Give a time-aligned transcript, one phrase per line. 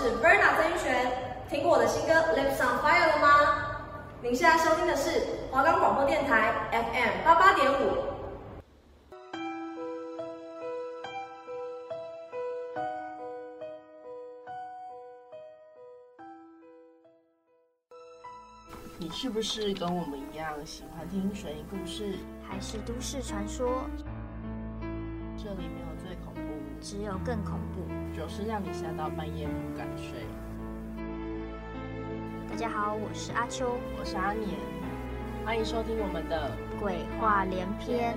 [0.00, 1.12] 是 Verna 曾玉璇，
[1.50, 3.28] 听过我的新歌《Lips on Fire》了吗？
[4.22, 7.98] 您现在收听的是华冈广播电台 FM 八八点五。
[18.96, 22.16] 你是不是跟我们一样喜欢听悬疑故事，
[22.48, 23.82] 还是都市传说？
[25.36, 26.40] 这里没有最恐怖，
[26.80, 27.82] 只有更恐怖，
[28.20, 30.26] 就是让你吓到半夜不敢睡。
[32.50, 34.46] 大家好，我是阿秋，我是阿年，
[35.42, 38.14] 欢迎收听我们的鬼话连篇。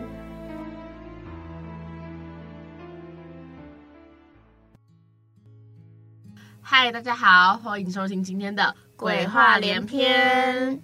[6.62, 8.76] 嗨，大家好，欢迎收听今天的。
[8.98, 10.82] 鬼话连篇。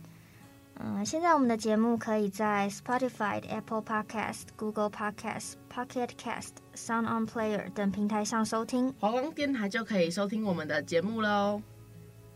[0.81, 8.93] 嗯，现在我们的节目可以在 Spotify、Apple Podcast、Google Podcast、Pocket Cast、Sound On Player 等平台上收听。
[8.97, 11.61] 华光电台就可以收听我们的节目喽。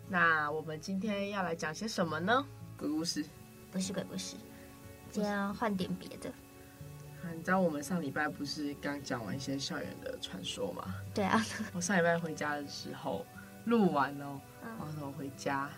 [0.09, 2.45] 那我们今天要来讲些什么呢？
[2.77, 3.23] 鬼故事？
[3.71, 4.35] 不是鬼故事，
[5.09, 6.29] 今天要换点别的。
[7.33, 10.93] 你知道我们上礼拜不是刚讲完一些校园的传说吗？
[11.13, 11.41] 对啊。
[11.73, 13.25] 我上礼拜回家的时候
[13.63, 14.37] 录完哦。
[14.61, 15.69] 然后回家，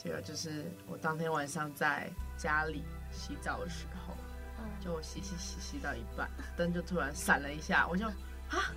[0.00, 4.14] 这个就是我当天晚上在家里洗澡的时候，
[4.80, 8.72] 就我洗洗洗洗到一半，灯就突然闪了一下，我就啊，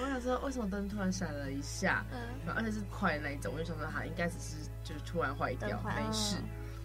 [0.00, 6.36] 我想说为什么灯突然闪了一下，嗯而且是快的那一种，我就想说它应该只是就是突然坏掉，没事。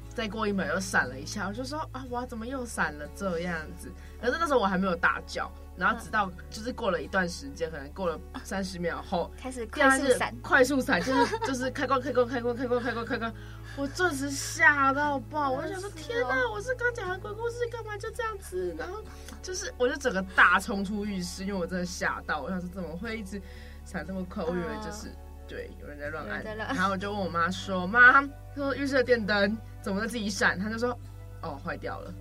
[0.10, 3.92] 再过一秒又闪了一下，我就说啊，哇，怎么又闪了这样子？
[4.20, 5.52] 可是那时候我还没有大叫。
[5.78, 13.34] 然后直到就是过了一段时间，可能过了三十秒后，开始快速闪，快速闪就是就是开关开关开关开关开关开关，
[13.76, 15.52] 我顿时吓到爆！
[15.52, 18.74] 我就想说天哪，我是刚讲完鬼故事，干嘛就这样子？
[18.80, 19.04] 然后
[19.42, 23.42] 就是我就整个大冲出浴室，因为我真的吓到，我想说怎么会一直
[23.84, 24.44] 闪这么快？
[24.46, 25.10] 我以为就是
[25.46, 28.24] 对有人在乱按，然后我就问我妈说：“妈，
[28.56, 30.98] 说浴室的电灯怎么在自己闪？”她就说
[31.44, 32.14] ：“哦，坏掉了。”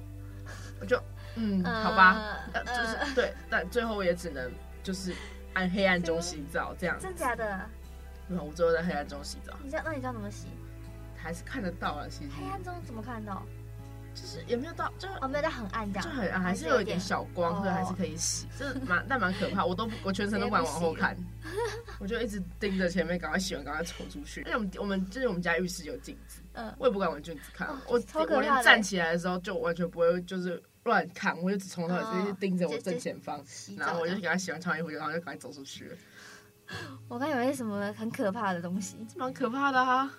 [0.80, 1.00] 我就。
[1.36, 4.50] 嗯，好吧，就是对，但最后也只能
[4.82, 5.14] 就是
[5.54, 6.98] 按黑暗中洗澡这样。
[7.00, 7.60] 真假的？
[8.28, 9.52] 没有我最后在黑暗中洗澡。
[9.62, 9.82] 你知道？
[9.84, 10.46] 那你知道怎么洗？
[11.16, 12.30] 还是看得到了，其实。
[12.38, 13.42] 黑暗中怎么看得到？
[14.14, 18.46] 就是也没有到，就是哦，没有到很暗这样，就很暗，还是有一点小光，所以还是可以洗。
[18.56, 21.16] 就是蛮，但蛮可怕，我都我全程都不敢往后看，
[21.98, 24.42] 我就一直盯着前面，赶快洗完，赶快冲出去。
[24.42, 28.00] 因为我们我们就是我们家浴室有镜子，嗯，我也不敢往镜子看，我
[28.30, 30.62] 我连站起来的时候就完全不会就是。
[30.84, 33.42] 乱看，我就只从头直接盯着我正前方，
[33.76, 35.96] 然后我就给他洗完穿衣服，然后就赶快走出去了。
[37.08, 40.10] 我刚以为是什么很可怕的东西，蛮可怕的哈。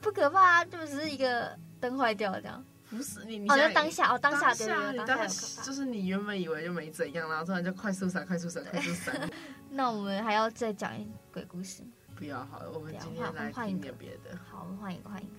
[0.00, 2.64] 不可怕啊，就只是一个灯坏掉这样。
[2.90, 9.30] 不是你，你哦，当下哦，当下对对对，当下就是你原本以为就没怎样，然后突然就快速闪，快速闪，快速闪。
[9.70, 11.82] 那我们还要再讲一鬼故事？
[12.14, 14.38] 不要好了，我们今天来换一点别的。
[14.48, 15.32] 好，我们换一个，换一个。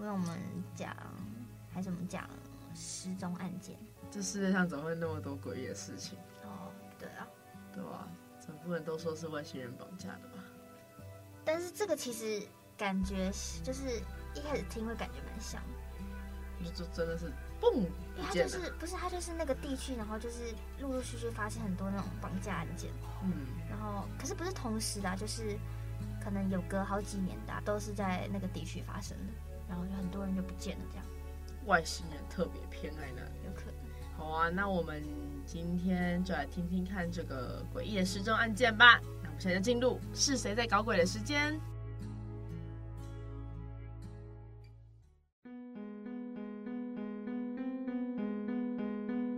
[0.00, 0.28] 那我们
[0.74, 0.96] 讲，
[1.72, 2.28] 还是我们讲
[2.74, 3.76] 失踪案件？
[4.16, 6.16] 这世界上怎么会那么多诡异的事情？
[6.42, 7.28] 哦，对啊，
[7.70, 8.08] 对啊，
[8.40, 10.42] 怎么不能都说是外星人绑架的吧？
[11.44, 12.42] 但是这个其实
[12.78, 13.30] 感觉
[13.62, 14.00] 就是
[14.34, 15.62] 一开始听会感觉蛮像，
[16.64, 17.86] 就就真的是嘣，
[18.22, 22.90] 它就是不是它就是那个地区，然后就是陆陆续续发现很多那种绑架案件，
[23.22, 25.58] 嗯，然后可是不是同时的，就是
[26.24, 29.32] 可能有隔好几年的，都是在那个地区发生的，
[29.68, 31.06] 然后就很多人就不见了，这样，
[31.66, 33.75] 外星人特别偏爱那里，有可能。
[34.26, 35.00] 好啊，那我们
[35.46, 39.00] 今天就来听听看这个诡异的失踪案件吧。
[39.22, 41.56] 那我们现在进入是谁在搞鬼的时间。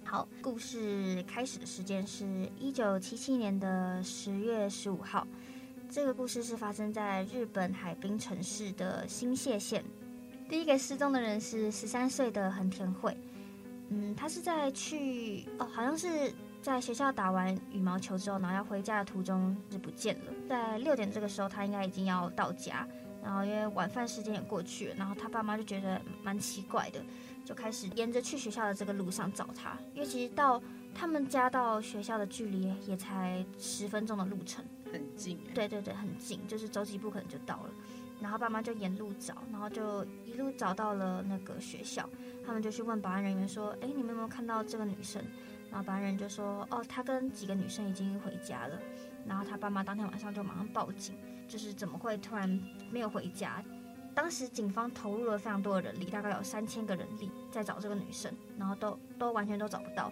[0.06, 5.26] 好，故事开始的时间是一九七七年的十月十五号。
[5.90, 9.84] 这个故事是发生在日本海滨城市的新潟县。
[10.48, 13.14] 第一个失踪的人是十三岁的横田惠。
[13.90, 20.32] 嗯，他是在去哦，好像是在学校打完羽毛球之后，然后要回家的途中就不见了。
[20.48, 22.86] 在六点这个时候，他应该已经要到家，
[23.22, 27.02] 然后因为晚饭时间也过去了，然后他爸妈就觉得蛮奇怪的，
[27.44, 29.78] 就开始沿着去学校的这个路上找他。
[29.94, 30.62] 因为其实到
[30.94, 34.62] 他们家到学校的距离也才十分钟的路程，
[34.92, 35.38] 很近。
[35.54, 37.70] 对对对，很近，就是走几步可能就到了。
[38.20, 42.08] 然后爸妈就沿路找，然后就一路找到了那个学校。
[42.44, 45.22] 他们就去问保安人员说：“哎，你们有没有看到这个女生？”
[45.70, 48.78] 然后保安人员就说：“哦，她跟几个女生已经回家了。”
[49.26, 51.14] 然后他爸妈当天晚上就马上报警，
[51.46, 52.48] 就是怎么会突然
[52.90, 53.62] 没有回家？
[54.14, 60.10] 当时警方投入了非常多的人力，大概有三千个人力在找这个女生，然后都都完全都找不到。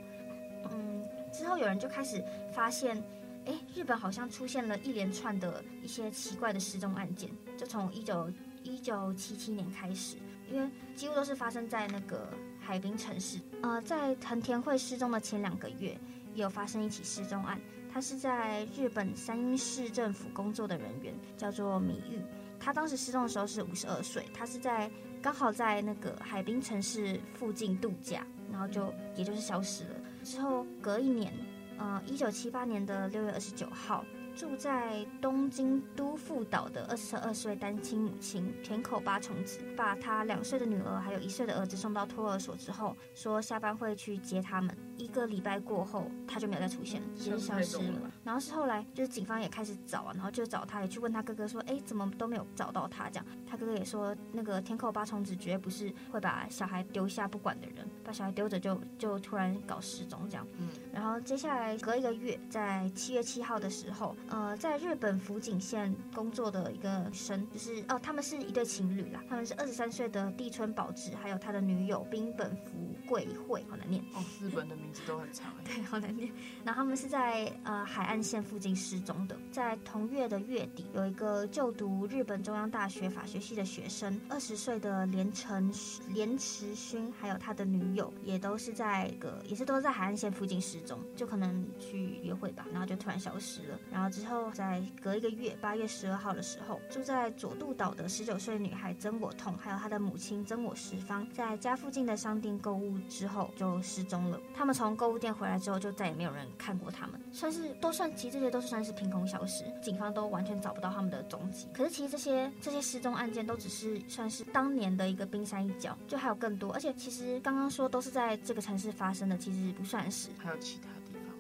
[0.71, 1.03] 嗯，
[1.33, 3.03] 之后有人就开始发现
[3.47, 8.31] 哎，日本好像出现了一连串的一些奇怪的失踪案件，就从一九
[8.65, 10.17] 一九七七年开始，
[10.51, 12.29] 因为几乎都是发生在那个
[12.61, 13.39] 海滨城市。
[13.63, 15.97] 呃，在藤田惠失踪的前两个月，
[16.35, 17.61] 也有发生一起失踪案，
[17.93, 22.21] 他是在日本三鹰市政府工作的人员，叫做米玉。
[22.59, 24.91] 他当时失踪的时候是五十二岁，他是在
[25.23, 29.91] 刚好在那个海滨城市附近度假，然后就也就是消失了。
[30.25, 31.33] 之后隔一年，
[31.79, 34.05] 呃，一九七八年的六月二十九号。
[34.37, 44.77] 住在东京都富岛的二十二岁单亲母亲田口八重子，把她两岁的女儿还有一岁的儿子送到托儿所之后，说下班会去接他们。
[44.99, 48.11] 一个礼拜过后，他就没有再出现，也是消失了。
[48.25, 53.09] 然后是后来，就是警方也开始找啊，然后就找他，也去问他哥哥说，哎，怎么都没有找到他？
[53.09, 60.47] 这样，他哥哥也说，那个田口八重子绝对不是会把小孩丢下不管的人，把小孩丢着就就突然搞失踪这样。
[60.59, 60.69] 嗯。
[60.93, 64.15] 然后接下来隔一个月，在七月七号的时候。
[64.29, 72.95] 呃，在日本福井县工作的一个生，就是哦，他们是一对情侣啦，他们是二十三岁的地村保志，还有他的女友冰本福。
[73.07, 76.29] 贵会，好难念哦，日本的名字都很长， 对，好难念。
[76.65, 85.73] 然后他们是在呃海岸线附近失踪的，在同月的月底，有一个就读日本中央大学法学系的学生，二十岁的连城
[86.09, 94.07] 连池勋，还有他的女友，也都是在个也是都是在海岸线附近失踪，就可能去约会吧，然后就突然消失了，然后。
[94.17, 104.41] 之后，在隔一个月，八月十二号的时候，住在佐渡岛的十九岁女孩曾我痛，还有她的母亲曾我十方，在家附近的商店购物之后就失踪了。
[104.55, 111.69] 他们从购物店回来之后，就再也没有人看过他们，算是都算，其实这些都是算是凭空消失，警方都完全找不到他们的踪迹。
[111.73, 116.73] 可 是其实这些这些失踪案件都只是算是当年的一个冰山一角，就还有更多。
[116.73, 120.89] 而且其实刚刚说都是在这个城市发生的，其实不算是，还有其他。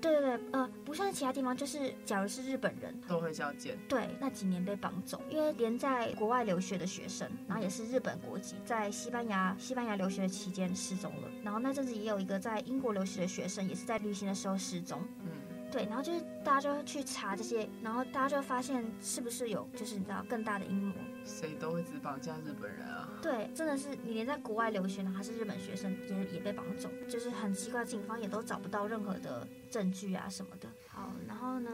[0.00, 3.76] 对对对，呃，不像其他地方，就是假如是日本人，都会这样见。
[3.88, 11.28] 对，那几年被绑走，因为连在国外留学的学生，然后也是日本国籍，在西班牙西班牙留学的期间失踪了。
[11.42, 15.00] 然后那阵子也有一个在英国留学的学生，也是在旅行的时候失踪。
[15.24, 15.30] 嗯，
[15.70, 20.94] 对，然后就是大家就去查这些，然后大家就发现是不是有，就是你知道更大的阴谋。
[21.26, 23.08] 谁都会只绑架日本人啊？
[23.20, 30.68] 对，真的是你连在国外留学呢，还是日本学生也也被绑走，就是很奇怪，警方也都找不到任何的证据啊什么的。
[30.86, 31.70] 好，然后呢？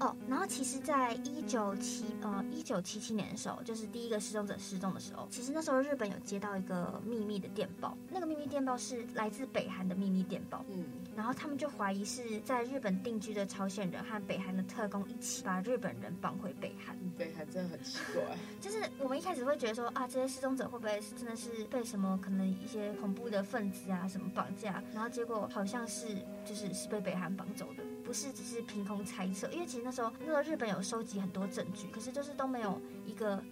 [0.00, 10.64] 哦，然后其实，在一九七呃一九七七年的时候，就是第一个失踪者失踪的时候，其实那时候日本有接到一个秘密的电报，那个秘密电报是来自北韩的秘密电报。
[10.68, 10.84] 嗯，
[11.16, 16.96] 然后他们就怀疑是在日本定居的朝鲜人和北韩的特工一起把日本人绑回北韩。
[17.16, 18.22] 北韩真的很奇怪，
[18.60, 26.08] 就是我们一开始会觉得说啊，这些失踪者会不会真的是被什么可能一些恐怖的分子啊什么绑架，然后结果好像是
[26.44, 27.82] 就是是被北韩绑走的。
[28.04, 33.42] 不是只是凭空猜测，因为其实那时候那时候日本有收集很多证据，可是就是都没有一个，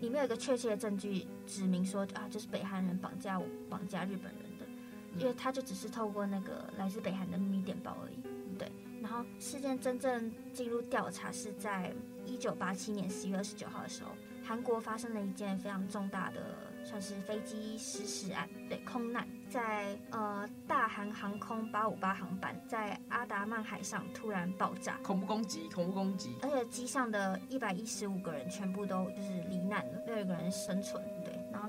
[0.00, 4.47] 里面有一个确切的证据指明说啊，就是北韩人绑架我绑架日本人的，
[5.16, 8.70] 因为他就只是透过那个来自北韩的秘密电报而已，对。
[9.00, 11.92] 然后事件真正进入调查是在
[12.26, 14.10] 一九八七年十月二十九号的时候，
[14.44, 16.40] 韩国发生了一件非常重大的，
[16.84, 19.26] 算是飞机失事案，对，空难。
[19.48, 31.02] 在呃大韩航空八五八航班在阿达曼海上突然爆炸，恐怖攻击，恐怖攻击，而且机上的一百一十五个人全部都就是罹难了，没有一个人生存。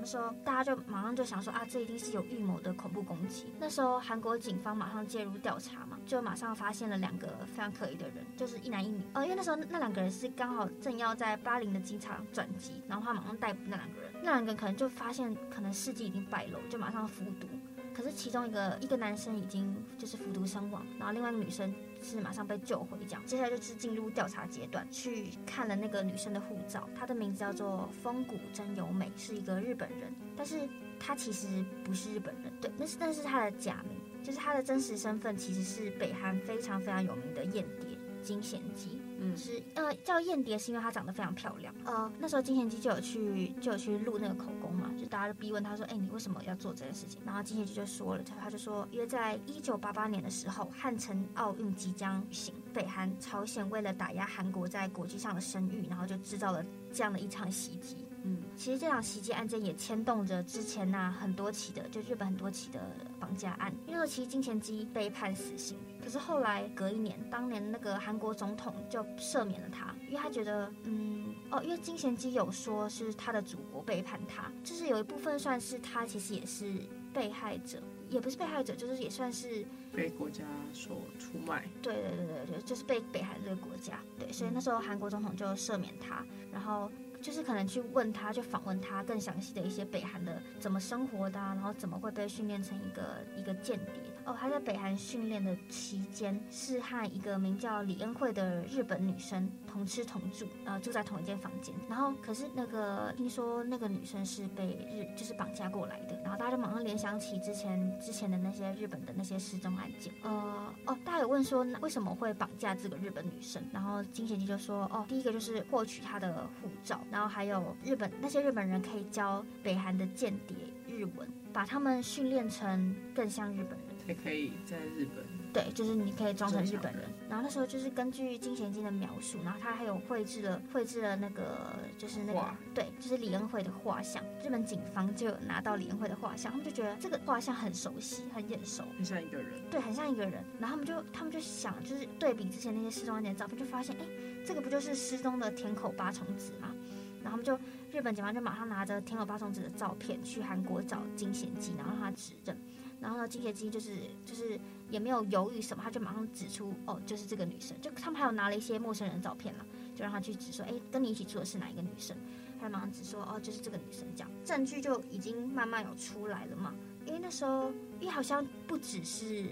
[0.00, 3.52] 那时候大家就马上就想说啊，这一定是有预谋的恐怖攻击。
[3.60, 9.02] 那时候韩国警方马上介入调查嘛，就马上发现了两个非常可疑的人，就是一男一女。
[9.12, 17.46] 呃，因为那时候那两个人是刚好正要在巴林的机场转机，然后他马上逮捕那两个人，那两个人可能就发现可能事迹已经败露，就马上服毒。
[17.92, 23.22] 可是其中一个一个男生已经就是服毒身亡，然后另外一个女生是马上被救回，这样。
[23.26, 38.99] 接下来就是进入调查阶段，去看了那个女生的护照，她的名字叫做风谷真由美，是一个日本人，但是她其实不是日本人，对，那是那是她的假名，就是她的真实身份其实是北韩非常非常有名的艳谍金贤姬。
[39.22, 41.74] 嗯，是呃叫燕蝶，是因为她长得非常漂亮。
[41.84, 47.20] 呃，那时候金贤姬就有去就有去录那个口供嘛，就大家就逼问他说，哎，你为什么要做这件事情？
[47.26, 57.96] 然后金贤姬就说了，他他就说，因为在一九八八年的时候，汉城奥运即将举行，北韩朝鲜为了打压韩国在国际上的声誉，然后就制造了这样的一场袭击。
[58.22, 62.78] 嗯，其实这场袭击案件也牵动着之前那、啊、很多起的，就日本很多起的
[63.18, 63.72] 绑架案。
[63.86, 76.72] 因为其实金贤姬被判死刑，可是后来隔一年，当年那个韩国总统就赦免了他，因为他觉得，嗯，哦，因为金贤基有说是他的祖国背叛他，就是有一部分算是他其实也是
[77.12, 77.82] 被害者。
[78.08, 80.42] 也不是被害者，就是也算是被国家
[80.72, 81.64] 所出卖。
[81.80, 84.00] 对对对对对，就是被北韩这个国家。
[84.18, 86.90] 对，所以那时候韩国总统就赦免他，然后。
[87.22, 93.02] 就是可能去问他，就访问他更详细的一些北韩的怎么生活的啊，然后怎么会被训练成一个
[93.36, 94.02] 一个间谍。
[94.30, 101.74] 哦，他在北韩训练的期间是和一个名叫李恩惠的日本女生同吃同住，呃，住在同一间房间。
[101.88, 110.12] 然后，可是那个听说那个女生是被日就是绑架过来的，然后大家就马上联想起之前之前的那些日本的那些失踪案件。
[110.22, 113.60] 呃，哦，大家有问说为什么会绑架这个日本女生？
[113.72, 120.56] 然后金贤基就说，哦，第一个就是获取她的护照，然后还有日本那些日本人可以教北韩的间谍
[120.86, 123.89] 日文，把他们训练成更像日本人。
[124.10, 127.04] 也可以在日本，对，就是你可以装成日本人。
[127.28, 134.20] 然后那时候就是根据金贤基的描述，然后他还有绘制了绘制了那个就是那个对，就是李恩惠的画像。
[134.44, 139.46] 日本警方就有拿到李恩惠的画像，他们就觉得这个画像很熟悉，很眼熟，很像一个人。
[139.70, 140.42] 对，很像一个人。
[140.58, 144.04] 然后他们就他们就想，就是对比之前那些失踪案件的照片，就发现，哎，
[144.44, 146.74] 这个不就是失踪的田口八重子吗？
[147.22, 147.56] 然后他们就
[147.92, 152.58] 日本警方就马上拿着田口八重子的照片去韩国找金贤基，然后让他指认。
[153.00, 157.74] 然后呢，金贤基就是就是也没有犹豫什么，他就马上指出哦，就是这个女生。
[157.80, 159.64] 就他们还有拿了一些陌生人的照片了，
[159.94, 162.16] 就让他去指说，哎，跟你一起住的是哪一个女生？
[162.60, 164.06] 他马上指说，哦，就是这个女生。
[164.14, 166.74] 这样证据就已经慢慢有出来了嘛。
[167.06, 169.46] 因为那时候，因为好像不只是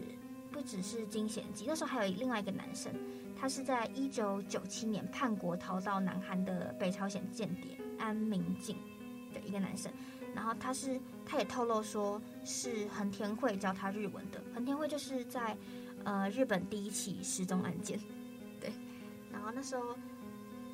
[0.52, 2.92] 不只是金贤基，那时候还有另外一个男生，
[3.34, 8.76] 他是在一九九七年叛国逃到南韩的北朝鲜间谍安明静
[9.32, 9.90] 的一个男生。
[10.38, 14.40] 然后他是，他也透露说是横田惠教他日文的。
[14.54, 15.56] 横田惠就是在，
[16.04, 17.98] 呃，日本第一起失踪案件，
[18.60, 18.72] 对。
[19.32, 19.96] 然后那时候，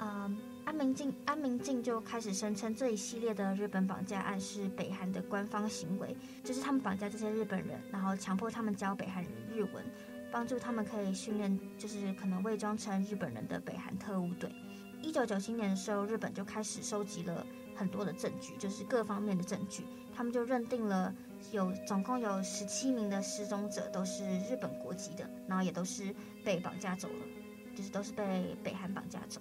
[0.00, 9.82] 嗯、呃，安明静安明静就开始声称这一系列的日本绑架案是北韩的官方行为，就是他们绑架这些日本人，然后强迫他们教北韩人日文，
[10.30, 14.54] 帮助他们可以训练，就是可能伪装成日本人的北韩特务队。
[15.00, 17.46] 一九九七年的时候，日本就开始收集了。
[17.74, 21.14] 很多的证据，就是各方面的证据，他们就认定了
[21.52, 26.14] 有总共有十七名的失踪者都是日本国籍的，然后也都是
[26.44, 27.26] 被绑架走了，
[27.74, 29.40] 就是都是被北韩绑架走。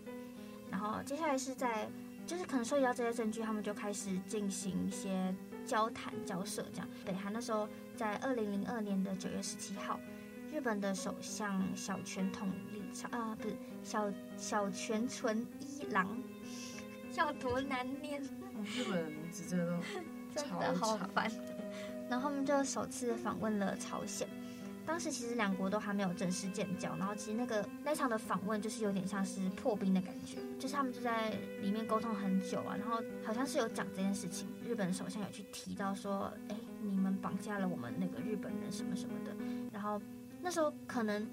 [0.69, 1.87] 然后接下来是在，
[2.25, 5.35] 就是可能收集到这些证据，他们就开始进行一些
[5.65, 6.87] 交谈交涉，这样。
[7.05, 9.99] 北韩那时候在二零零二年的九月十七号，
[10.51, 16.17] 日本的首相小泉统一长啊，不是小小泉纯一郎。
[17.13, 18.19] 叫多难念，
[18.63, 19.77] 日本名字真的都
[20.33, 21.31] 真的好烦。
[22.09, 24.27] 然后他们就首次访问了朝鲜，
[24.83, 26.95] 当时其实两国都还没有正式建交。
[26.97, 31.29] 然后其实那个那场的访问就是有点像是破冰的感觉，就是他们就在
[31.61, 32.75] 里面沟通很久啊。
[32.75, 39.31] 然后好像是有讲这件事情，日本首相有去提到说，哎，你们绑架了我们那个日本人什么什么的。
[39.71, 40.01] 然后
[40.41, 41.27] 那时候可能。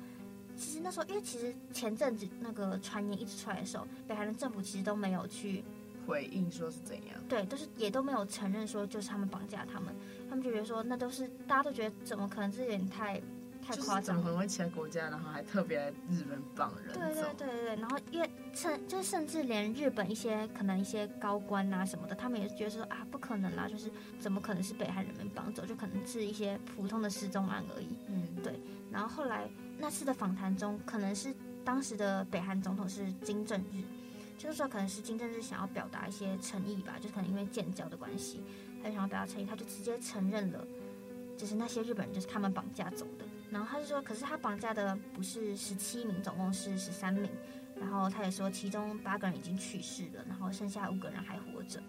[0.61, 5.65] 其实那时候，因为其实前阵子那个传言一直出来的时候，北韩的政府其实都没有去
[6.07, 9.95] 回应说是怎样，对，都是也都没有承认说就是他们绑架他们，
[10.29, 13.19] 他们就觉得说那都是大家都觉得怎么可能，这有点太
[13.67, 16.93] 太夸张，怎么会其他国家，然后还特别日本绑人？
[16.93, 27.89] 对对对对对，然后因为甚就是甚至连日本一些可能一些高官啊什么的，他们也觉得说啊不可能啦，就是怎么可能是北韩人民绑走，就可能是一些普通的失踪案而已。
[28.09, 28.61] 嗯，对，
[28.93, 29.49] 然后后来。
[29.81, 31.35] 那次的访谈中，可能是
[31.65, 33.83] 当时的北韩总统是金正日，
[34.37, 38.43] 就是说可能是金正日想要表达一些诚意吧，就可能因为建交的关系，
[38.83, 40.63] 他就想要表达诚意，他就直接承认了，
[41.37, 43.25] 就是那些日本人就是他们绑架走的。
[43.51, 47.31] 然后他就说，可是他绑架的不是十七名，总共是十三名。
[47.75, 51.83] 然后他也说，其中八个人已经去世了，然后剩下五个人还活着。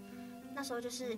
[0.55, 1.17] 那时候就是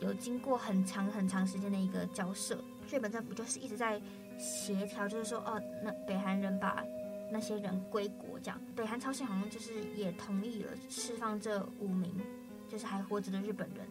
[0.00, 4.00] 有经过很长很长时间的一个交涉，日本政府就是一直在。
[4.38, 6.84] 协调就是说，哦，那北韩人把
[7.30, 12.14] 那些人归国，这样，北韩朝鲜好像就是也同意了释放这五名
[12.68, 13.86] 就是还活着的日本人，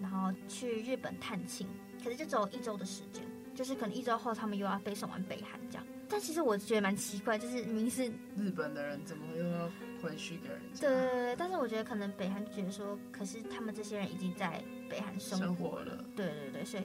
[0.00, 1.66] 然后去日本探亲，
[2.02, 3.22] 可是就只有一周的时间，
[3.54, 5.86] 就是可能一周后他们又要被送完北韩这样。
[6.06, 9.70] 但其实我觉得蛮奇怪，就是明明是日本的人，怎么又要
[10.02, 10.80] 回去给人家？
[10.80, 16.83] 对对对，但是我觉得可能北韩觉得说，可是他们这些人已经在北韩生活了，对对对，所以。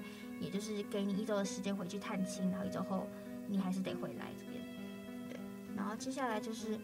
[0.50, 3.08] 就是给你一周的时间回去探亲，然后一周后
[3.48, 4.64] 你还是得回来这边。
[5.30, 5.40] 对，
[5.76, 6.80] 然后接下来就是，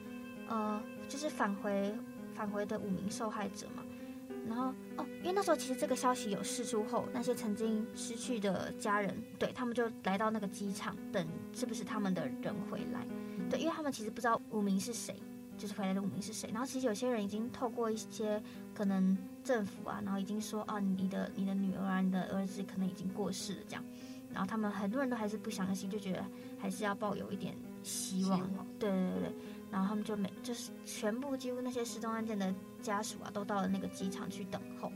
[0.48, 1.94] 呃，就是返回
[2.34, 3.84] 返回的五名受害者嘛。
[4.48, 4.68] 然后
[4.98, 13.06] 哦，因为那时候其实这个消息有释出后，那些曾经失去的家人，对他们就来到那个机场等是不是他们的人回来。
[13.50, 15.16] 对，因为他们其实不知道五名是谁，
[15.58, 16.50] 就是回来的五名是谁。
[16.52, 18.42] 然后其实有些人已经透过一些
[18.74, 19.18] 可能。
[19.46, 23.84] 政府啊，然后已经说啊，你的你的女儿啊，你的儿子可能已经过世了这样，
[24.34, 26.26] 然后他们很多人都还是不相信，就觉得
[26.58, 28.40] 还是要抱有一点希望。
[28.40, 29.34] 希望对对对对，
[29.70, 34.92] 然后他们就每就是全部几乎那些失踪案件的家属啊，都到了那个机场去等候。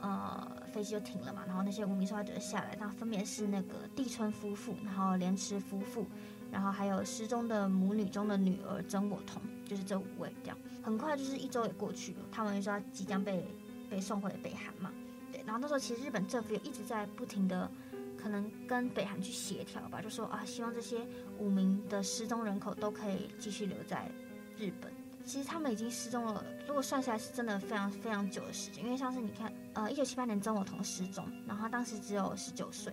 [0.00, 6.06] 呃，飞机就停了嘛，然后那些无名受害者下来，那分别是那个地村夫妇，然后莲池夫妇，
[6.50, 10.58] 然后还有失踪的母女中的女儿曾我彤，就是这五位这样。
[10.82, 13.46] 很快就是一周也过去了，他们说即将被
[13.90, 14.90] 被送回北韩嘛。
[15.30, 17.70] 对，然后那时候其实日本政府也一直在不停的
[18.16, 21.06] 可能跟北韩去协调吧，就说啊，希望这些
[21.38, 24.10] 五名的失踪人口都可以继续留在
[24.56, 24.90] 日本。
[25.24, 28.82] 其实他们已经失踪了，如果算下来是真的非常非常久的时间。
[28.82, 32.90] 因为像是你看，呃，一九七八年曾我彤失踪，然后当时只有十九岁，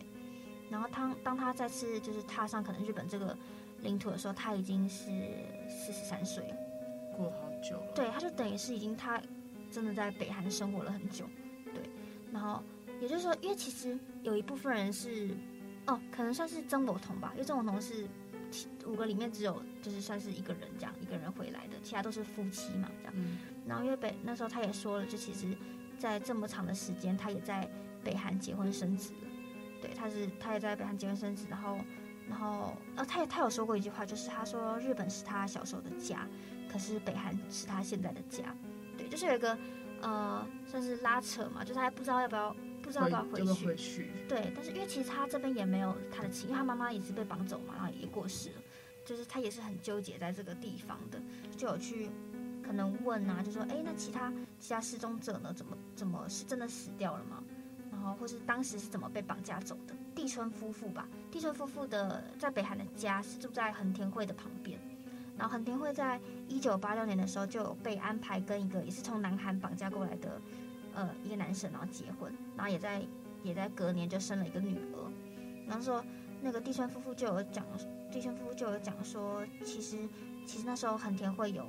[0.70, 3.38] 然后当当他再次就是踏上可能日本这个
[3.82, 5.06] 领土的时候，他已经是
[5.70, 6.56] 四十三岁了，
[7.16, 7.92] 过好久了。
[7.96, 9.22] 对，他就等于是已经他
[9.72, 11.26] 真的在北韩生活了很久，
[11.74, 11.82] 对。
[12.32, 12.62] 然后
[13.00, 15.30] 也就是说，因为其实有一部分人是，
[15.88, 18.08] 哦，可能算是曾某同吧，因为曾某同是。
[18.86, 23.14] 五个里面只有就是算是一个人这样，一个人回来的，其他都是夫妻嘛这样。
[23.18, 25.48] 嗯、然后因为北那时候他也说了，就其实，
[25.98, 27.68] 在这么长的时间，他也在
[28.02, 29.25] 北韩结婚生子了。
[29.88, 31.78] 对，他是他也在北韩结婚生子，然后
[32.28, 36.28] 然后呃，他也他有说过一句话，就是他说日本是他小时候的家，
[36.72, 38.56] 可是北韩是他现在的家。
[38.98, 39.58] 对，就是有一个
[40.02, 42.56] 呃算是拉扯嘛，就是他还不知道要不要。
[42.86, 43.66] 不知道要不要回去？
[43.66, 48.62] 回去对，但是因为其实他这边也没有他的亲，因为他妈妈也是被绑走嘛，然后也过世了，
[49.04, 51.20] 就是他也是很纠结在这个地方的，
[51.58, 52.12] 就有去
[52.64, 55.52] 可能问啊，就说哎，那其他其他失踪者呢？
[55.52, 57.44] 怎么怎么是真的死掉了吗？
[57.96, 59.96] 然后或是当时是怎么被绑架走的？
[60.14, 64.80] 地春夫妇吧，地春夫妇的在北韩的家是住在横田惠的旁边，
[65.38, 70.42] 然后横田惠在一九八六年的时候就有被安排跟一个也是从南韩绑架过来的。
[70.98, 73.06] 呃，一个男生，然后结婚，然后也在
[73.44, 75.12] 也在隔年就生了一个女儿。
[75.68, 76.02] 然后说
[76.42, 77.66] 那个地村夫妇就有讲，
[78.10, 80.08] 地村夫妇就有讲说，其实
[80.46, 81.68] 其实那时候横田惠有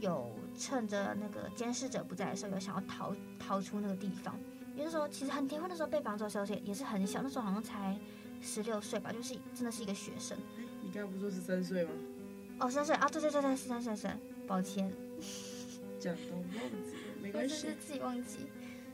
[0.00, 4.38] 有趁着那个监视者不在的时候，有想要逃逃出那个地方。
[4.78, 7.98] 也就是说，其实很田惠那时候被绑走的时候也也是很小，那时候好像才
[8.40, 10.38] 十六岁吧，就是真的是一个学生。
[10.80, 11.90] 你刚刚不是说十三岁吗？
[12.60, 14.88] 哦，十三岁啊，对对对对，十三岁，十三，抱歉，
[15.98, 16.44] 讲都忘
[16.84, 18.46] 记了，没关系，是自己忘记。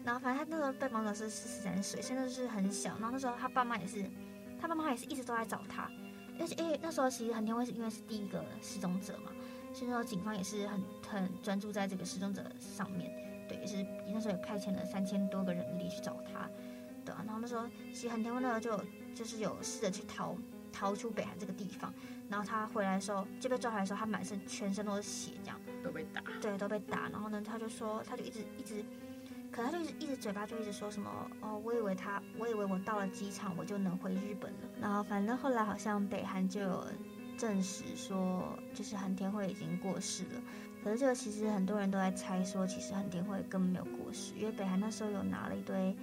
[0.03, 2.91] 然后反正他那时候被绑走是十三岁，现在是很小。
[2.99, 4.05] 然后那时候他爸妈也是，
[4.59, 5.91] 他爸妈也是一直都在找他。
[6.41, 9.31] 而且因为那时候其实很田惠是因为是第一个失踪者嘛，
[9.75, 13.13] 所以那时候警方也是很很专注在这个失踪者上面。
[13.49, 16.49] 对，也是那时候也派遣了三千多个人力去找他。
[17.05, 20.37] 对啊，然后那时候其实横田惠那时候就就是有试着去逃
[20.73, 21.93] 逃出北韩这个地方。
[22.29, 26.23] 然后他回来的时候就被抓回来的时候，他满身全身都是血，这样都被打。
[26.41, 27.09] 对，都被打。
[27.11, 28.85] 然后呢，他就说他就一直一直。
[29.53, 34.59] 可他就一直一直嘴巴就一直说什么哦，我以为他，我以为我到了机场我就能回日本了。
[34.81, 36.85] 然后反正后来好像北韩就有
[37.39, 40.41] 证实说，就是韩天惠已经过世了。
[40.85, 45.97] 可是这个其实很多人都在猜说，其实横田惠根本没有过世，因为北韩那时候有拿了一堆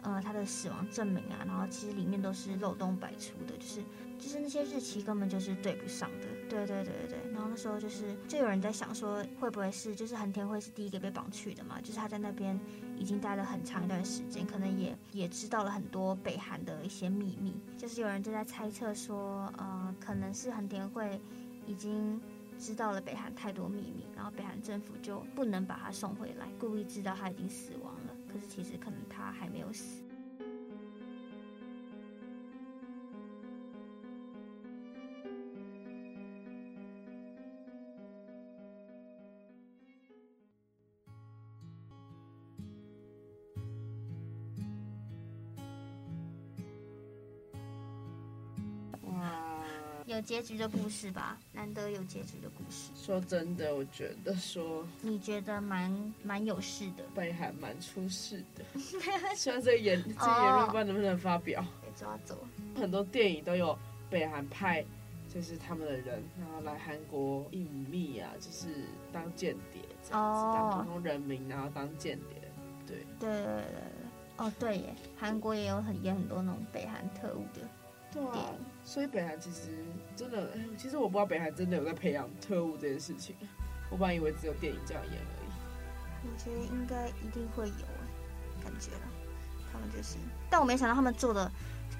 [0.00, 3.82] 呃他的死亡证明啊，然后其实里面都是漏洞百出的，就是。
[4.18, 7.32] 就是那些日期根本就是对不上的，对对对对对。
[7.32, 11.80] 然后那时候就是，就有人在想说，会不会是就是横田惠是第一个被绑去的嘛？
[11.80, 12.56] 就是他在那边
[12.96, 17.52] 已经待了很长一段时间，可能也也知道了很多北韩的一些秘密。
[17.76, 21.20] 就是有人就在猜测说，呃，可能是横田惠
[21.66, 22.20] 已经
[22.62, 28.14] 知道了北韩太多秘密，然后北韩政府就不能把他送回来，故意知道他已经死亡了。
[28.32, 30.00] 可是其实可能他还没有死。
[50.12, 52.90] 有结局的故事吧，难得有结局的故事。
[52.94, 58.64] 说真的，我觉得说你觉得蛮蛮有事的，北韩蛮出事的。
[59.34, 61.64] 希望这个言这个言论不知道能不能发表。
[61.82, 62.38] 被抓走。
[62.76, 63.76] 很多电影都有
[64.10, 64.84] 北韩派，
[65.32, 68.68] 就是他们的人，然后来韩国隐秘啊，就是
[69.12, 72.38] 当间谍这样子，当普通人民，然后当间谍。
[72.86, 73.64] 对对对对，
[74.36, 77.66] 哦对耶，韩国也有很也很多那种北韩特务的。
[78.12, 78.52] 对啊，
[78.84, 79.70] 所以北韩其实
[80.16, 83.34] 真的，其实我不知道北韩真的有在培养特务这件事情，
[83.90, 85.50] 我本来以为只有电影这样演而已。
[86.24, 87.86] 我觉得应该一定会有，
[88.62, 89.00] 感觉了，
[89.72, 90.16] 他们就是，
[90.50, 91.50] 但我没想到他们做的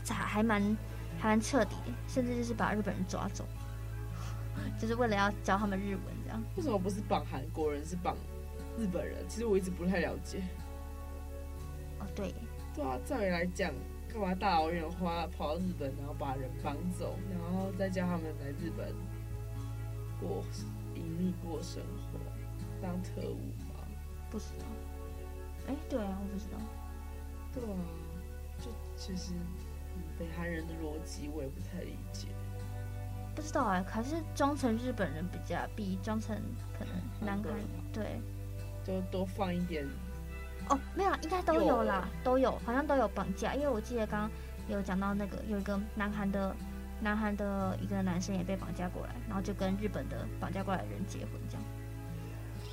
[0.07, 0.77] 还还蛮
[1.19, 3.45] 还蛮彻底的，甚至就是把日本人抓走，
[4.79, 6.43] 就是为了要教他们日文这样。
[6.57, 8.17] 为什么不是绑韩国人，是绑
[8.79, 9.25] 日本人？
[9.29, 10.43] 其实我一直不太了解。
[12.01, 12.35] 哦，对，
[12.75, 13.73] 对啊，照理来讲。
[14.13, 18.95] 干嘛大老远花跑到日本，然后把人绑走，然后再叫他们来日本
[20.21, 20.45] 过
[20.95, 22.19] 隐秘过生活，
[22.83, 23.81] 当特务吗？
[24.31, 24.67] 不知道。
[25.67, 26.59] 哎，对啊，我不知道。
[27.55, 27.79] 对啊，
[28.59, 29.33] 就其实
[30.19, 32.29] 北韩人的逻辑我也不太理解。
[33.35, 36.37] 不知道哎，还是装成日本人比较比装成
[36.79, 37.55] 可能南韩
[37.91, 38.21] 对，
[38.85, 39.87] 就多放一点。
[40.69, 43.55] 哦，没有，应该都有啦，都有，好像都有绑架。
[43.55, 44.31] 因为我记得刚刚
[44.69, 46.55] 有讲到那个有一个南韩的
[47.01, 51.63] 南韩的一个男生也被绑架过来，然后就跟日本的绑架过来的人结婚这样。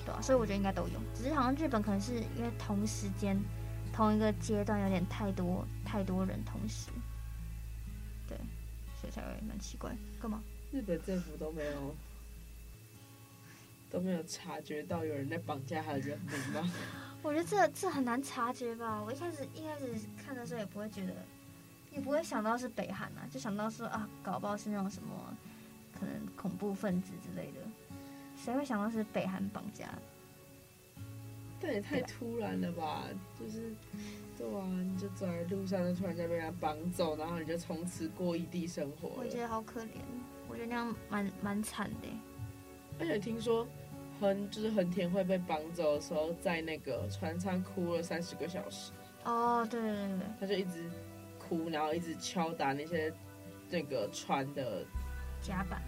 [0.05, 3.39] 对啊，所以我觉得应该都有，只是好像日本可能是因为同时间
[3.91, 6.89] 同一个阶段有点太多太多人同时，
[8.27, 8.37] 对，
[9.01, 9.91] 所以才会蛮奇怪。
[10.21, 10.41] 干嘛？
[10.71, 11.95] 日本政府都没有
[13.89, 16.71] 都没有察觉到有人在绑架他的人民吗？
[17.21, 19.03] 我觉得这这很难察觉吧。
[19.03, 19.87] 我一开始一开始
[20.25, 21.13] 看的时候也不会觉得，
[21.91, 25.09] 也不会想到是北韩啊，就想到说啊，搞不好是那种什么
[25.93, 27.59] 可能恐怖分子之类的。
[28.37, 29.89] 谁会想到是北韩绑架？
[31.61, 33.03] 但也太突然了吧！
[33.37, 33.73] 就是，
[34.37, 39.09] 对啊，你就走在路上，就突然间被人家绑走，然后你就从此过异地生活。
[39.17, 39.99] 我觉得好可怜，
[40.47, 42.07] 我觉得那样蛮蛮惨的。
[42.97, 43.67] 而且听说。
[44.19, 48.91] 横就是横田会被绑走的时候，在那个船舱哭了三十个小时。
[49.23, 50.83] 哦，对对对对，他就一直
[51.37, 53.11] 哭，然后一直敲打那些
[53.69, 54.83] 那个船的
[55.41, 55.81] 甲板，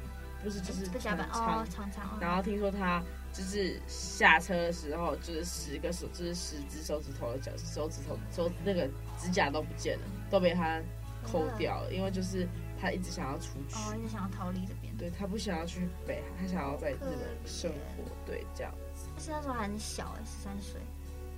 [0.43, 2.17] 不是就是甲板哦，长长。
[2.19, 3.01] 然后听说他
[3.33, 10.81] 就是下车的时候，就是十个手，就是十只手指头的脚，手指头手那个指甲都不见了，都被他
[11.23, 12.47] 抠掉了，因为就是。
[12.81, 14.91] 他一直想要出去，哦，一直想要逃离这边。
[14.97, 18.03] 对，他不想要去北韩，他想要在日本生活。
[18.25, 19.05] 对，这样子。
[19.15, 20.81] 但是那时候还很小，哎，十三岁，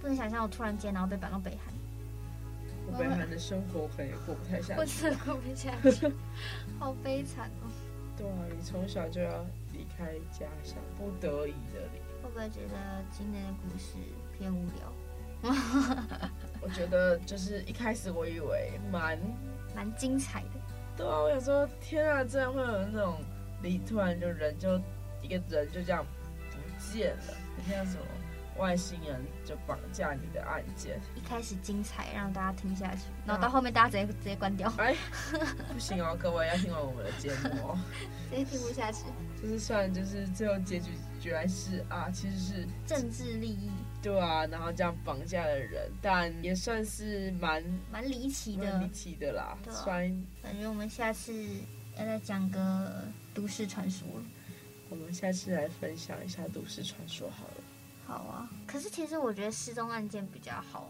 [0.01, 1.73] 不能想象我突然间然后被搬到北韩。
[2.87, 4.79] 我北韩的生活可能也过不太下去。
[4.79, 6.13] 我真的过不下去，
[6.79, 7.67] 好悲惨哦。
[8.15, 11.99] 对啊，你从小就要离开家乡，不得已的离。
[12.21, 13.95] 会不会觉得今天的故事
[14.37, 14.93] 偏无聊？
[16.61, 19.19] 我觉得就是一开始我以为蛮
[19.75, 20.62] 蛮精彩的。
[20.95, 23.19] 对啊，我想说，天啊，真的会有那种，
[23.61, 24.79] 你突然就人就
[25.21, 26.05] 一个人就这样
[26.51, 26.57] 不
[26.93, 28.05] 见了，很像什么
[28.57, 30.99] 外星人就绑架你的案件。
[31.15, 34.71] 一开始精彩，让大家听下去，然后到后面大家直接直接关掉。
[34.77, 34.95] 哎，
[35.73, 37.79] 不行哦，各位要听完我们的节目哦，
[38.29, 39.05] 直接听不下去。
[39.41, 43.71] 就是算就是最后结局，居然是啊，其实是政治利益。
[44.03, 49.57] 对啊，然后这样绑架的人，但也算是蛮蛮离奇的，离奇的啦。
[49.63, 49.73] 对，
[50.43, 51.33] 感觉我们下次
[51.97, 54.25] 要再讲个都市传说了。
[54.89, 57.63] 我们下次来分享一下都市传说好了。
[58.05, 60.89] 好啊，可是其实我觉得失踪案件比较好，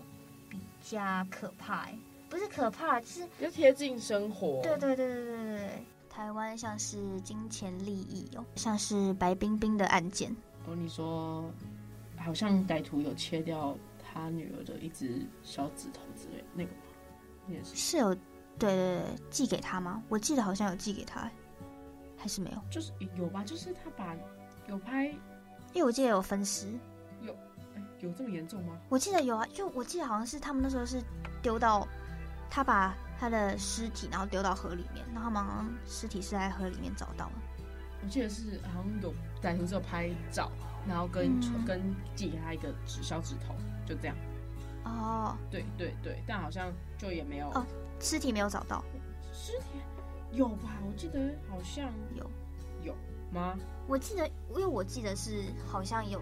[0.49, 1.87] 比较可怕。
[2.29, 4.59] 不是可怕，就是比较贴近生活。
[4.63, 5.69] 对对对对对对，
[6.09, 10.35] 台湾像是金钱利益哦，像是白冰冰的案件。
[10.65, 11.49] 哦，你说。
[12.23, 16.77] 好像歹徒有切掉他女儿的一只小指头之类那个吗？
[17.47, 18.21] 也是是有，对
[18.59, 20.01] 对对，寄给他吗？
[20.07, 21.29] 我记得好像有寄给他，
[22.17, 22.57] 还是没有？
[22.69, 24.15] 就是有吧，就是他把
[24.67, 25.07] 有拍，
[25.73, 26.67] 因为我记得有分尸，
[27.21, 27.35] 有，
[27.99, 28.79] 有这么严重吗？
[28.87, 31.01] 我记得有啊，就我记得好像是他们那时候是
[31.41, 31.85] 丢到
[32.49, 37.33] 他把他的尸体然后丢到河里面，然后他们好像尸体是在河里面找到的。
[38.01, 40.51] 我记得是好像有歹徒只有拍照。
[40.87, 44.15] 然后跟、嗯、跟寄给他一个纸小指头，就这样。
[44.85, 47.65] 哦，对对对，但好像就也没有哦，
[48.01, 48.83] 尸体没有找到。
[49.31, 49.79] 尸体
[50.33, 50.71] 有吧？
[50.85, 52.29] 我记得好像有，
[52.83, 52.93] 有
[53.31, 53.57] 吗？
[53.87, 56.19] 我记得，因为我记得是好像有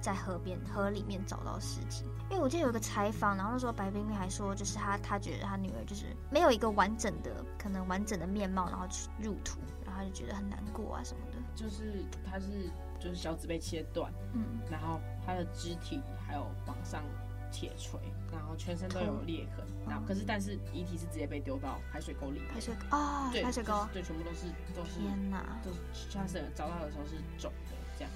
[0.00, 2.04] 在河边河里面找到尸体。
[2.30, 11.38] 因为我记得有个采访，然后那时候白冰冰还说，就是他他觉得他女儿就是没有一个完整的可能完整的面貌，然后去入土，然后他就觉得很难过啊什么的。
[11.56, 12.70] 就是他是。
[13.00, 17.02] 就是小指被切断，嗯，然后他的肢体还有绑上
[17.50, 17.98] 铁锤，
[18.30, 25.78] 然后全身都有裂痕，然后可是但是遗体是直接被丢到海水沟里，海水啊，海水沟，对，全部都是都是天哪，都是
[26.10, 28.12] 像是找到的时候是肿的这样，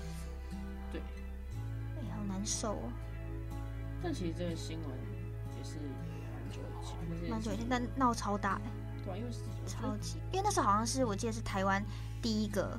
[0.92, 2.92] 对，哎，好难受哦。
[4.02, 4.90] 但其实这个新闻
[5.56, 8.70] 也是蛮久以前，蛮久以前，但闹超大哎，
[9.02, 11.82] 对，因为是超级，因为那时候好像是我记得是台湾
[12.20, 12.78] 第一个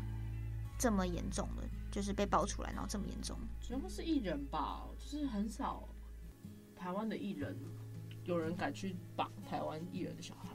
[0.78, 1.65] 这么严重的。
[1.96, 5.88] 就是被爆出来，然后这么严重，主要是艺人吧，就是很少
[6.76, 7.58] 台湾的艺人
[8.26, 10.50] 有人敢去绑台湾艺人的小孩。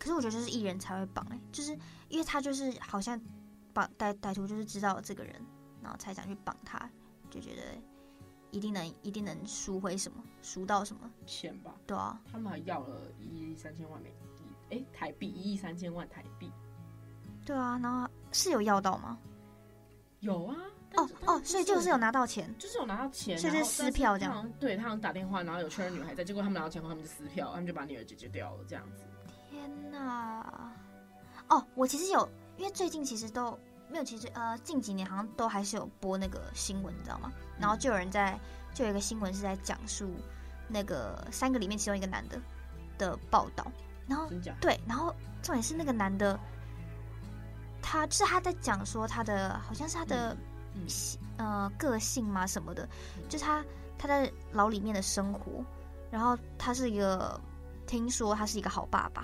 [0.00, 3.16] 可是我觉得就是艺人才会绑哎、欸，就是因为他就是好像
[3.72, 5.40] 绑歹歹徒就是知道这个人，
[5.80, 6.90] 然后才想去绑他，
[7.30, 7.62] 就觉得
[8.50, 11.72] 一定能一定能赎回什么，赎到什么钱吧？
[11.86, 16.50] 对啊，他们还要了一亿三千万美金，哎，台币一亿三千万台币。
[17.46, 19.16] 对啊，然后是有要到吗？
[20.24, 20.56] 有啊。
[20.96, 24.48] 哦哦，所以就是有拿到钱，就是有拿到钱，所以是撕票这样。
[24.60, 29.02] 对，他好像打电话，然后有确认女孩在，结果他们拿到钱后，他们就撕票，他们就把女儿解决掉了，这样子。
[29.50, 30.72] 天哪！
[31.48, 33.58] 哦，我其实有，因为最近其实都
[33.90, 37.32] 没有，其实呃近几年好像都还是有播那个新闻，你知道吗？
[37.58, 38.38] 然后就有人在，
[38.72, 40.08] 就有一个新闻是在讲述
[40.68, 42.40] 那个三个里面其中一个男的
[42.98, 43.66] 的报道，
[44.06, 44.28] 然后
[44.60, 46.38] 对，然后重点是那个男的，
[47.84, 50.36] 他就是他在讲说他的好像是他的。
[51.36, 52.88] 呃，个性嘛什么的，
[53.28, 53.64] 就是他
[53.96, 55.64] 他在牢里面的生活，
[56.10, 57.40] 然后他是一个，
[57.86, 59.22] 听说他是一个好爸爸，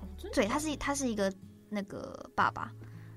[0.00, 1.32] 哦、对，他是他是一个
[1.68, 2.72] 那个爸爸，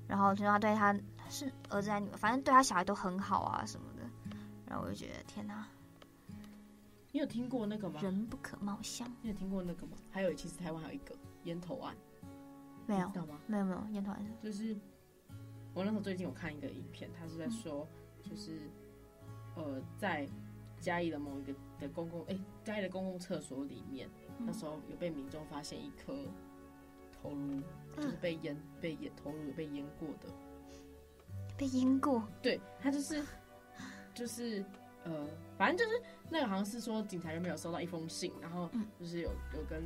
[0.06, 0.94] 然后听说他对他
[1.28, 4.02] 是儿子还是女儿，反正对他小孩都很好啊什么的，
[4.66, 5.66] 然后我就觉得天哪，
[7.10, 8.00] 你有听过那个吗？
[8.00, 9.96] 人不可貌相，你有听过那个吗？
[10.12, 11.92] 还有，其实台湾还有一个烟头案，
[12.86, 13.40] 没有，知道吗？
[13.46, 14.76] 没有没有烟头案，就是。
[15.76, 17.84] 我那时候最近有看一个影片，他是在说，
[18.22, 18.70] 就是，
[19.56, 20.24] 呃，在
[20.78, 26.14] 嘉义的某一个的公共，哎，嘉义的公共厕所里面，那时候有被民众发现一颗
[27.20, 27.60] 头颅，
[27.96, 30.28] 就是被淹、被淹头颅被淹过的，
[31.58, 33.24] 被淹过，对，他就是，
[34.14, 34.64] 就是，
[35.02, 35.26] 呃，
[35.58, 39.82] 反正就是那个好像是说警察有没有收到一封信，然后就是有有跟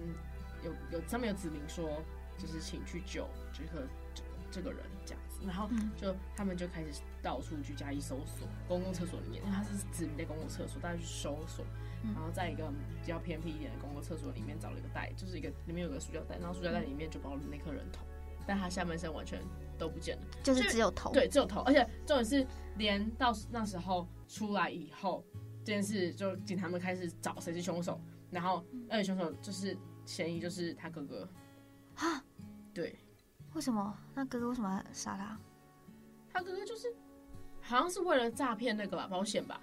[0.62, 2.02] 有有上面有指明说，
[2.38, 5.38] 就是请去救这个这个这个人这样子。
[5.46, 11.64] 然后就他们就开始到处去加以搜索公共厕所里面，因为他是指名在公共厕所，大家去搜索，
[12.02, 12.68] 然后在一个
[13.00, 18.04] 比较偏僻一点的公共厕所里面找了一个袋，就是一个里面有个塑胶袋，然后塑胶袋里面就包了那颗人头，
[18.46, 19.40] 但他下半身完全
[19.78, 22.44] 都不见了，就是只有头，对，只有头，而且重点是
[22.76, 25.24] 连到那时候出来以后，
[25.64, 28.00] 这件事就警察们开始找谁是凶手，
[28.32, 31.28] 然后而且凶手就是嫌疑就是他哥哥，
[31.94, 32.24] 啊，
[32.78, 32.96] 对。
[33.54, 33.92] 为什么？
[34.14, 35.36] 那哥哥为什么要杀他？
[36.32, 36.94] 他哥哥就是，
[37.60, 39.60] 好像是为了诈骗那个吧，保险吧。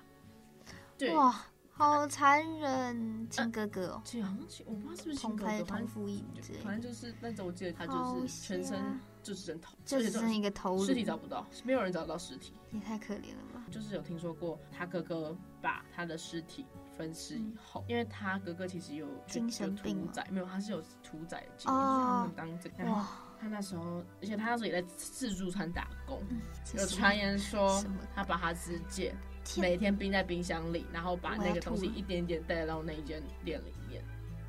[0.97, 1.33] 对，哇，
[1.71, 4.01] 好残忍，亲哥哥哦。
[4.03, 6.41] 好像亲，我不知道是不是亲哥哥，同父异母。
[6.61, 12.53] 反正就是那时候我记得他就是全身就是人头，就只剩一个头，尸体找不到，没有人找到尸体。
[12.71, 13.63] 也太可怜了吧。
[13.71, 16.65] 就是有听说过他哥哥把他的尸体
[16.97, 22.83] 分尸以后，因为他哥哥其实有精神病，没有，他是有屠宰的经验，他们当这个。
[22.85, 23.07] 哇。
[23.37, 26.23] 他那时候，而且他那时候也在自助餐打工。
[26.29, 26.39] 嗯、
[26.73, 27.83] 有传言说，
[28.15, 29.13] 他把他肢解，
[29.57, 34.01] 每天冰在冰箱里，然后把那个东西一点点带到那一间店里面。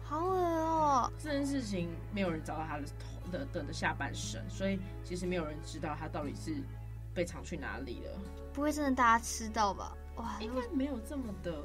[0.04, 1.12] 好恶哦！
[1.18, 6.62] 这件事情没有人找到他的头的的的下半身，所以其实没有人知道他到底是
[7.12, 8.20] 被藏去哪里了。
[8.54, 9.96] 不会真的大家吃到吧？
[10.14, 11.60] 哇，应该没有这么的，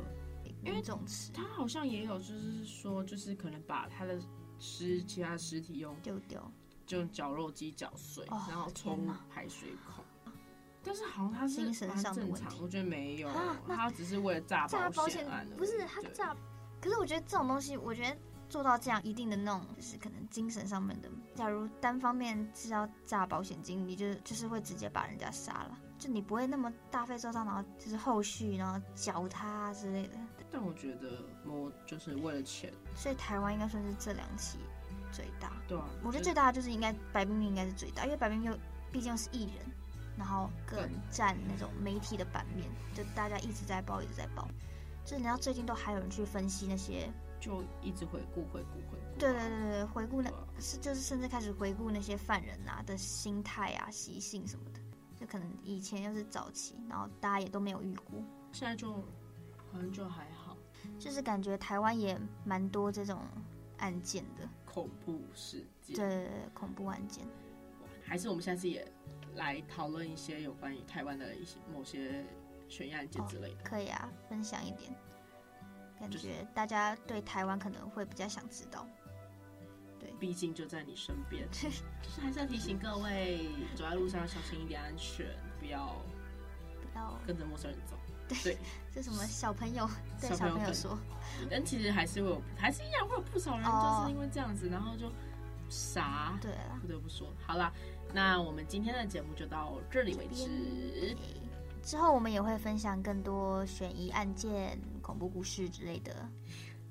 [0.64, 4.20] 因为这种吃，他好像也有，就是说，就是可能把他的
[4.60, 6.52] 尸其他尸体用丢掉。
[6.84, 10.04] 就用绞肉机绞碎，哦、然后冲排水孔。
[10.84, 13.30] 但是好像他是精神上的问题，我觉得没有，
[13.66, 15.48] 他只是为了炸保险案。
[15.56, 16.36] 不是他炸，
[16.82, 18.18] 可是我觉得这种东西，我觉得
[18.50, 21.10] 做到这样一定的那种，就是可能精神上面的。
[21.34, 30.18] 假如单方面是要炸保险金，你就就是会直接把人家杀了，就你不会那么大费周章，然后就是后续然后绞他之类的。
[30.52, 34.60] 但我觉得我就是为了钱，所以台湾应该算是这两期。
[35.14, 38.58] 最大，对啊，我觉得最大的就是应该白冰冰应该是最大，因为白冰冰
[38.94, 39.66] 毕竟是艺人，
[40.18, 44.48] 然后更占那种媒体的版面，就大家一直在报，一直在报，
[45.04, 47.12] 就是你知道最近都还有人去分析那些，
[47.42, 54.80] 就一直回顾回顾回顾，对对对对，回顾那是就是甚至开始回顾那些犯人啊的心态啊习性什么的，
[55.20, 60.31] 就可能以前又是早期，然后大家也都没有遇过，现在就好像就还好，
[61.02, 63.20] 就是感觉台湾也蛮多这种
[63.80, 64.48] 案件的。
[64.64, 67.26] 恐怖事件，对，恐怖案件，
[68.06, 68.88] 还是我们下次也
[69.34, 72.24] 来讨论一些有关于台湾的一些某些
[72.70, 73.62] 悬疑案件之类的。
[73.62, 74.94] 哦，可以啊，分享一点，
[76.00, 78.88] 感觉大家对台湾可能会比较想知道。
[80.00, 85.26] 对，毕竟就在你身边， 就是还是要提醒各位，走在路上要小心一点，安全，
[85.60, 85.96] 不要
[86.80, 87.98] 不要跟着陌生人走。
[88.44, 88.58] 对，
[88.94, 89.90] 这什么小朋友
[90.20, 90.98] 对小朋友说，
[91.50, 95.12] 但其实还是会有，还是一样会有不少人就是因为这样子，然后就
[95.70, 96.38] 傻。
[96.42, 97.72] 对了，不得不说，好啦，
[98.14, 101.16] 那我们今天的节目就到这里为止。
[101.84, 106.16] 之后我们也会分享更多悬疑案件、恐怖故事之类的。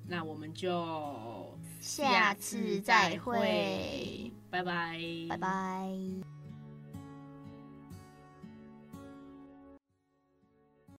[0.06, 4.98] 那我们就下次再会，拜拜，
[5.28, 6.39] 拜拜。